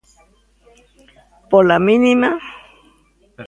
[1.49, 2.29] Pola mínima.